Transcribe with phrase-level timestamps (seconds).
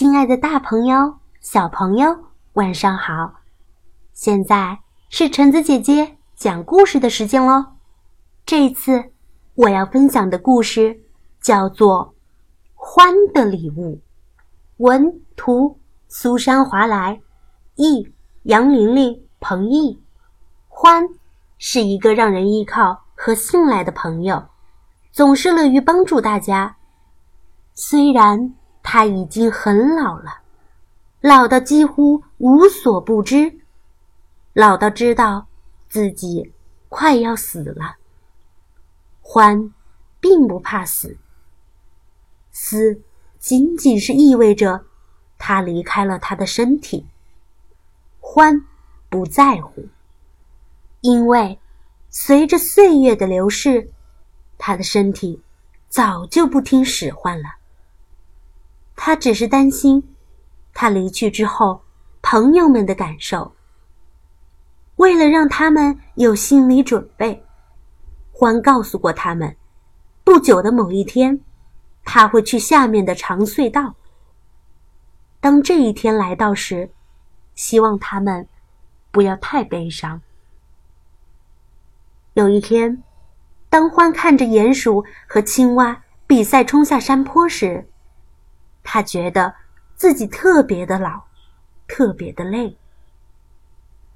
[0.00, 2.06] 亲爱的，大朋友、小朋友，
[2.54, 3.34] 晚上好！
[4.14, 4.78] 现在
[5.10, 7.62] 是橙子姐姐讲故事的时间喽。
[8.46, 9.12] 这次
[9.56, 11.02] 我要分享的故事
[11.42, 12.14] 叫做
[12.74, 13.96] 《欢的礼物》，
[14.78, 17.20] 文图苏珊·华莱，
[17.74, 18.10] 译
[18.44, 20.02] 杨玲玲、彭毅。
[20.66, 21.04] 欢
[21.58, 24.42] 是一个让人依靠和信赖的朋友，
[25.12, 26.76] 总是乐于帮助大家。
[27.74, 28.54] 虽然。
[28.82, 30.40] 他已经很老了，
[31.20, 33.60] 老到几乎无所不知，
[34.52, 35.46] 老到知道
[35.88, 36.52] 自己
[36.88, 37.96] 快要死了。
[39.20, 39.72] 欢，
[40.18, 41.16] 并不怕死，
[42.50, 43.00] 死
[43.38, 44.84] 仅仅是意味着
[45.38, 47.06] 他离开了他的身体。
[48.18, 48.64] 欢
[49.08, 49.88] 不在乎，
[51.00, 51.58] 因为
[52.08, 53.92] 随着岁月的流逝，
[54.58, 55.40] 他的身体
[55.88, 57.59] 早就不听使唤了。
[59.02, 60.14] 他只是担心，
[60.74, 61.80] 他离去之后，
[62.20, 63.54] 朋友们的感受。
[64.96, 67.42] 为了让他们有心理准备，
[68.30, 69.56] 欢告诉过他们，
[70.22, 71.40] 不久的某一天，
[72.04, 73.94] 他会去下面的长隧道。
[75.40, 76.90] 当这一天来到时，
[77.54, 78.46] 希望他们
[79.10, 80.20] 不要太悲伤。
[82.34, 83.02] 有一天，
[83.70, 87.89] 当欢看着鼹鼠和青蛙比赛冲下山坡时，
[88.82, 89.54] 他觉得
[89.94, 91.22] 自己特别的老，
[91.86, 92.76] 特别的累。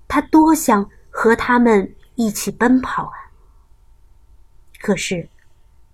[0.09, 3.17] 他多想和他们一起奔跑啊！
[4.81, 5.29] 可是，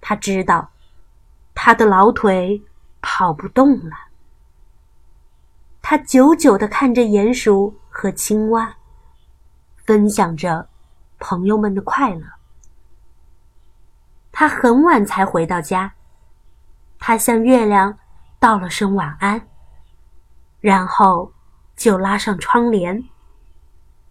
[0.01, 0.71] 他知道
[1.55, 2.63] 他的老腿
[3.01, 3.97] 跑不动了。
[5.83, 8.77] 他久久的看着鼹鼠和青蛙，
[9.77, 10.69] 分享着
[11.19, 12.27] 朋友们的快乐。
[14.33, 15.93] 他很晚才回到家，
[16.99, 17.99] 他向月亮。
[18.41, 19.49] 道了声晚安，
[20.61, 21.31] 然后
[21.77, 23.05] 就拉上窗帘，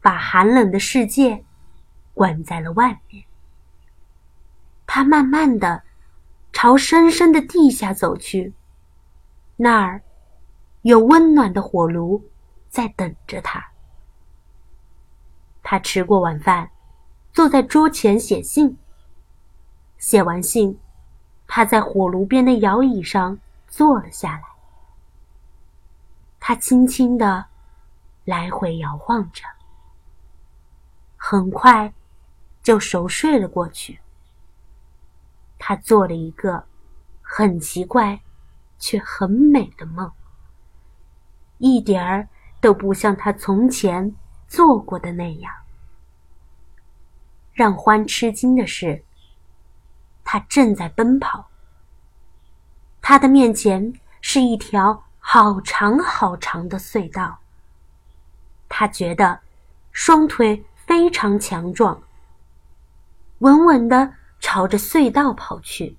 [0.01, 1.43] 把寒冷的世界
[2.13, 3.25] 关在了外面。
[4.85, 5.81] 他慢慢的
[6.53, 8.53] 朝深深的地下走去，
[9.55, 10.03] 那儿
[10.83, 12.23] 有温暖的火炉
[12.69, 13.71] 在等着他。
[15.63, 16.69] 他吃过晚饭，
[17.33, 18.77] 坐在桌前写信。
[19.97, 20.79] 写完信，
[21.47, 23.39] 他在火炉边的摇椅上。
[23.69, 24.43] 坐了下来，
[26.39, 27.45] 他轻轻的
[28.25, 29.43] 来回摇晃着，
[31.15, 31.93] 很快
[32.61, 33.99] 就熟睡了过去。
[35.57, 36.65] 他做了一个
[37.21, 38.19] 很奇怪
[38.79, 40.11] 却很美的梦，
[41.59, 42.27] 一点儿
[42.59, 44.15] 都不像他从前
[44.47, 45.53] 做过的那样。
[47.53, 49.03] 让欢吃惊的是，
[50.23, 51.45] 他正在奔跑。
[53.09, 57.39] 他的面前是一条好长好长的隧道。
[58.67, 59.39] 他觉得
[59.91, 61.99] 双腿非常强壮，
[63.39, 65.97] 稳稳的朝着隧道跑去。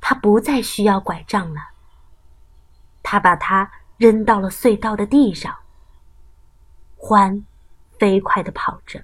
[0.00, 1.60] 他不再需要拐杖了。
[3.00, 5.56] 他把它扔到了隧道的地上。
[6.96, 7.46] 欢，
[8.00, 9.00] 飞快的跑着，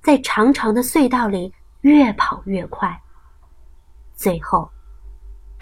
[0.00, 3.02] 在长长的隧道里越跑越快。
[4.14, 4.70] 最后。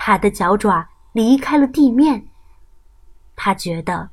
[0.05, 2.27] 他的脚爪离开了地面，
[3.37, 4.11] 他觉得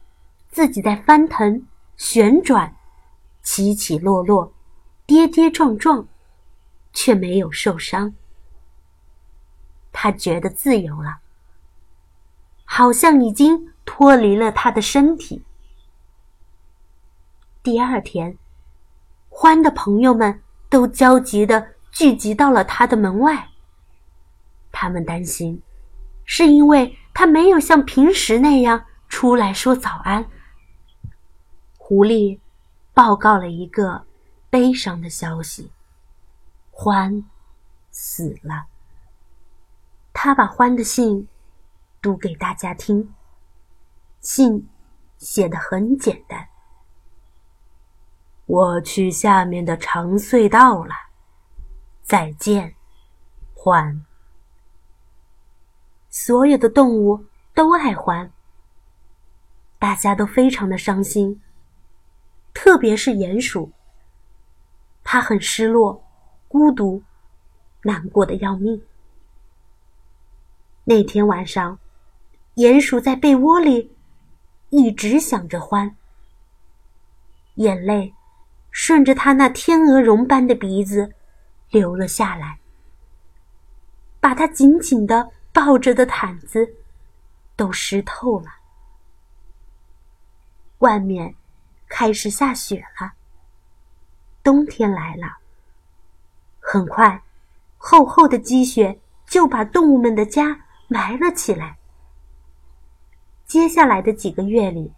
[0.51, 1.66] 自己在翻腾、
[1.97, 2.75] 旋转、
[3.41, 4.53] 起起落落、
[5.07, 6.07] 跌跌撞撞，
[6.94, 8.13] 却没有受伤。
[9.91, 11.22] 他觉得自由了，
[12.66, 15.44] 好像已经脱离了他的身体。
[17.63, 18.38] 第二天，
[19.27, 20.39] 欢的朋友们
[20.69, 23.50] 都焦急的聚集到了他的门外，
[24.71, 25.59] 他们担心。
[26.31, 30.29] 是因为他没有像平时那样出来说早安。
[31.75, 32.40] 狐狸
[32.94, 34.06] 报告了一个
[34.47, 35.72] 悲伤的消息：
[36.69, 37.25] 欢
[37.89, 38.68] 死了。
[40.13, 41.28] 他把欢的信
[42.00, 43.12] 读给大家听。
[44.21, 44.69] 信
[45.18, 46.48] 写的很简单
[48.45, 50.94] ：“我去下面的长隧道了，
[52.03, 52.75] 再见，
[53.56, 54.06] 欢。”
[56.09, 57.23] 所有的动物
[57.53, 58.31] 都爱欢，
[59.77, 61.39] 大家都非常的伤心，
[62.53, 63.71] 特别是鼹鼠。
[65.03, 66.03] 它很失落、
[66.47, 67.03] 孤独、
[67.83, 68.81] 难过的要命。
[70.83, 71.77] 那天晚上，
[72.55, 73.95] 鼹鼠在被窝里
[74.69, 75.95] 一直想着欢，
[77.55, 78.13] 眼泪
[78.71, 81.13] 顺着他那天鹅绒般的鼻子
[81.69, 82.59] 流了下来，
[84.19, 85.29] 把它紧紧的。
[85.51, 86.75] 抱着的毯子
[87.56, 88.48] 都湿透了。
[90.80, 91.36] 外面
[91.88, 93.13] 开始下雪了，
[94.44, 95.40] 冬天来了。
[96.60, 97.24] 很快，
[97.78, 101.78] 厚厚的积雪就把动物们的家埋了起来。
[103.46, 104.94] 接下来的几个月里，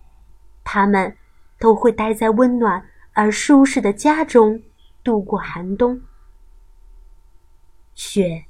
[0.64, 1.18] 它们
[1.58, 4.62] 都会待在温暖而舒适的家中
[5.04, 6.02] 度过寒冬。
[7.96, 8.46] 雪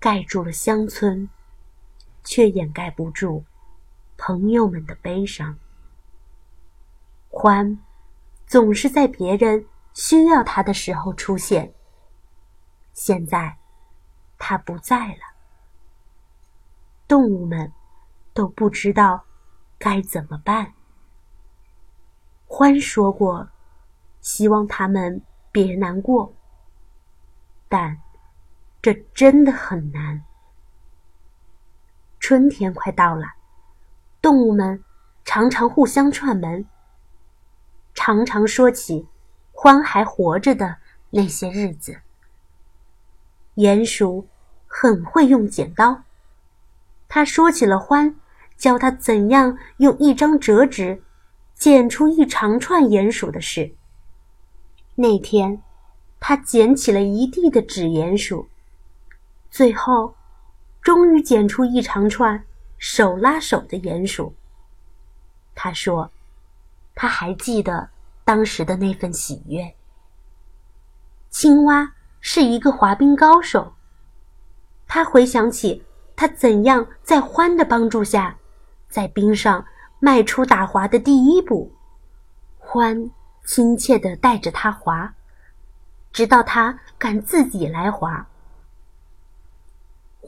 [0.00, 1.28] 盖住了乡村，
[2.22, 3.44] 却掩盖不住
[4.16, 5.58] 朋友们的悲伤。
[7.28, 7.78] 欢
[8.46, 11.74] 总是在别人需要他的时候出现。
[12.92, 13.58] 现在，
[14.38, 15.20] 他不在了。
[17.06, 17.72] 动物们
[18.32, 19.24] 都不知道
[19.78, 20.74] 该怎么办。
[22.46, 23.48] 欢说过，
[24.20, 25.22] 希望他们
[25.52, 26.34] 别难过，
[27.68, 28.00] 但
[28.80, 30.22] 这真的很难。
[32.20, 33.26] 春天快到了，
[34.20, 34.82] 动物们
[35.24, 36.64] 常常互相串门，
[37.94, 39.06] 常常说起
[39.52, 40.76] 獾还活着的
[41.10, 42.00] 那些日子。
[43.56, 44.28] 鼹鼠
[44.66, 46.04] 很会用剪刀。
[47.08, 48.14] 他说起了獾
[48.56, 51.02] 教他怎样用一张折纸
[51.54, 53.74] 剪出一长串鼹鼠的事。
[54.94, 55.62] 那天，
[56.20, 58.48] 他捡起了一地的纸鼹鼠，
[59.50, 60.14] 最后，
[60.80, 62.44] 终于剪出一长串
[62.78, 64.34] 手拉手的鼹鼠。
[65.54, 66.10] 他说，
[66.94, 67.90] 他还记得
[68.24, 69.74] 当时的那份喜悦。
[71.30, 71.92] 青蛙。
[72.20, 73.74] 是一个滑冰高手。
[74.88, 75.86] 他回想起
[76.16, 78.36] 他怎样在獾的帮助下，
[78.88, 79.64] 在冰上
[80.00, 81.72] 迈出打滑的第一步。
[82.60, 83.08] 獾
[83.44, 85.14] 亲切地带着他滑，
[86.12, 88.26] 直到他敢自己来滑。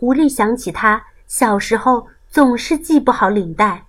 [0.01, 3.85] 狐狸想起他小时候总是系不好领带，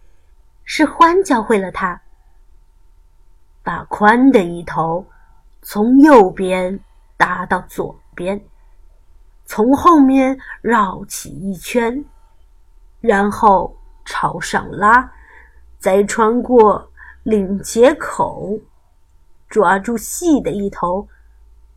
[0.65, 2.01] 是欢教会了他。
[3.63, 5.05] 把宽的一头
[5.61, 6.77] 从右边。
[7.17, 8.43] 搭到左边，
[9.45, 12.03] 从后面绕起一圈，
[12.99, 15.11] 然后朝上拉，
[15.77, 16.91] 再穿过
[17.21, 18.57] 领结口，
[19.47, 21.07] 抓住细的一头，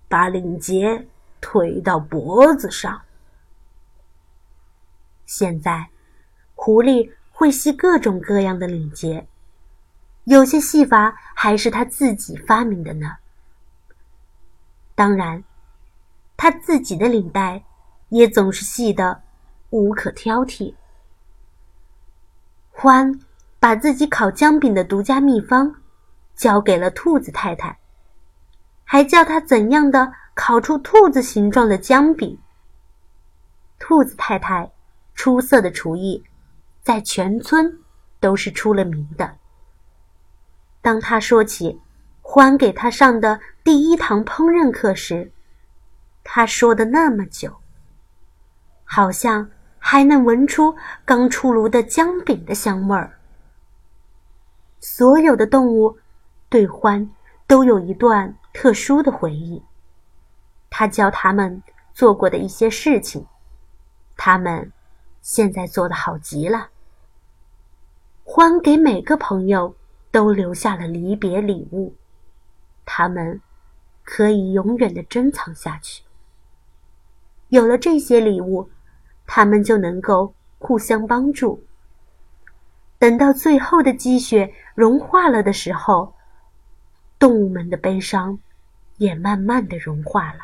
[0.08, 1.06] 把领结
[1.42, 2.98] 推到脖子上。
[5.26, 5.88] 现在，
[6.54, 9.26] 狐狸会系各种各样的领结，
[10.24, 13.16] 有些系法还是他自己发明的呢。
[14.94, 15.42] 当然，
[16.36, 17.64] 他自己的领带
[18.10, 19.22] 也总是细的
[19.70, 20.74] 无可挑剔。
[22.70, 23.18] 欢
[23.58, 25.74] 把自己烤姜饼的独家秘方
[26.34, 27.78] 交给了兔子太太，
[28.84, 32.38] 还教他怎样的烤出兔子形状的姜饼。
[33.78, 34.70] 兔子太太
[35.14, 36.24] 出色的厨艺，
[36.82, 37.80] 在全村
[38.20, 39.36] 都是出了名的。
[40.80, 41.80] 当他说起。
[42.26, 45.30] 欢给他上的第一堂烹饪课时，
[46.24, 47.54] 他说的那么久，
[48.82, 50.74] 好像还能闻出
[51.04, 53.18] 刚出炉的姜饼的香味儿。
[54.80, 55.98] 所有的动物
[56.48, 57.10] 对欢
[57.46, 59.62] 都有一段特殊的回忆。
[60.70, 61.62] 他教他们
[61.92, 63.26] 做过的一些事情，
[64.16, 64.72] 他们
[65.24, 66.68] 现在做的好极了。
[68.24, 69.74] 欢给每个朋友
[70.10, 71.94] 都留下了离别礼物。
[72.84, 73.40] 他们
[74.02, 76.02] 可以永远的珍藏下去。
[77.48, 78.68] 有了这些礼物，
[79.26, 81.64] 他们就能够互相帮助。
[82.98, 86.14] 等到最后的积雪融化了的时候，
[87.18, 88.38] 动物们的悲伤
[88.98, 90.40] 也慢慢的融化了。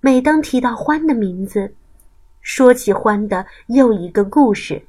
[0.00, 1.76] 每当提到欢的名字，
[2.46, 4.86] 说起欢的又一个故事，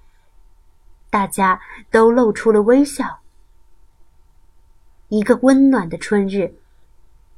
[1.09, 1.59] 大家
[1.89, 3.19] 都露出了微笑。
[5.07, 6.53] 一个温暖的春日，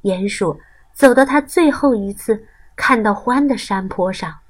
[0.02, 0.60] 鼹鼠
[0.92, 2.46] 走到他最后一次
[2.76, 4.40] 看到欢的山坡上。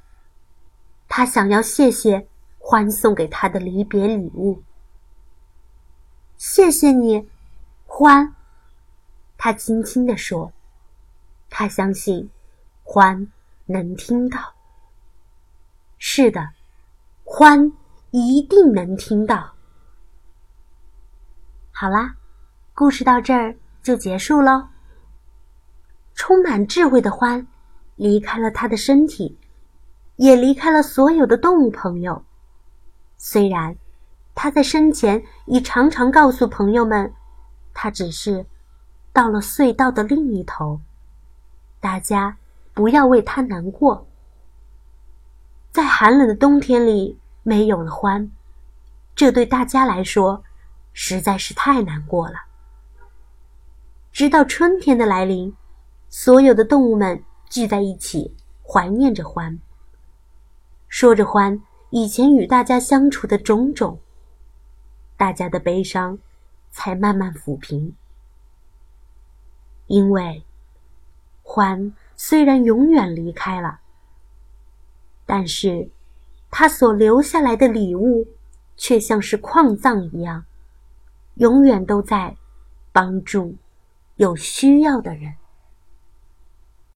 [1.07, 2.27] 他想要谢谢
[2.59, 4.61] 欢送给他的离别礼物。
[6.37, 7.29] 谢谢你，
[7.87, 8.35] 欢。
[9.39, 10.53] 他轻轻地说
[11.49, 12.29] ：“他相信
[12.83, 13.29] 欢
[13.67, 14.53] 能听到。
[16.01, 16.51] 是的，
[17.23, 17.73] 欢
[18.11, 19.53] 一定能听到。”
[21.71, 22.17] 好啦。
[22.73, 24.69] 故事到这儿就结束喽。
[26.15, 27.47] 充满智慧的獾
[27.97, 29.39] 离开了他的身体，
[30.17, 32.25] 也离开了所有的动物朋友。
[33.19, 33.77] 虽然
[34.35, 37.13] 他在生前已常常告诉朋友们，
[37.75, 38.47] 他只是
[39.13, 40.81] 到了隧道的另一头，
[41.81, 42.39] 大家
[42.73, 44.09] 不要为他难过。
[45.73, 48.29] 在寒冷的冬天里，没有了獾，
[49.15, 50.43] 这对大家来说
[50.93, 52.35] 实在是太难过了。
[54.11, 55.55] 直到春天的来临，
[56.09, 58.35] 所有的动物们聚在一起，
[58.67, 59.61] 怀念着欢，
[60.89, 64.01] 说着欢以前与大家相处的种种，
[65.17, 66.19] 大家的悲伤
[66.73, 67.95] 才慢慢抚平。
[69.87, 70.45] 因为
[71.43, 73.80] 欢虽然永远离开了，
[75.33, 75.89] 但是
[76.51, 78.27] 他所留下来的礼物
[78.77, 80.45] 却像是矿藏一样，
[81.37, 82.37] 永远都在
[82.91, 83.55] 帮助。
[84.17, 85.35] 有需要的人。